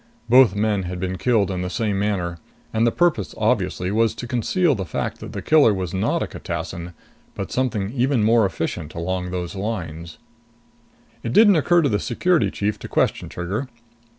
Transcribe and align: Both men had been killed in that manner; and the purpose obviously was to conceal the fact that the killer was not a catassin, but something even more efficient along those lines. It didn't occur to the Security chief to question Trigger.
Both 0.27 0.55
men 0.55 0.81
had 0.81 0.99
been 0.99 1.19
killed 1.19 1.51
in 1.51 1.61
that 1.61 1.79
manner; 1.79 2.39
and 2.73 2.87
the 2.87 2.91
purpose 2.91 3.35
obviously 3.37 3.91
was 3.91 4.15
to 4.15 4.25
conceal 4.25 4.73
the 4.73 4.83
fact 4.83 5.19
that 5.19 5.31
the 5.31 5.43
killer 5.43 5.75
was 5.75 5.93
not 5.93 6.23
a 6.23 6.25
catassin, 6.27 6.95
but 7.35 7.51
something 7.51 7.91
even 7.93 8.23
more 8.23 8.43
efficient 8.47 8.95
along 8.95 9.29
those 9.29 9.53
lines. 9.53 10.17
It 11.21 11.33
didn't 11.33 11.55
occur 11.55 11.83
to 11.83 11.89
the 11.89 11.99
Security 11.99 12.49
chief 12.49 12.79
to 12.79 12.87
question 12.87 13.29
Trigger. 13.29 13.67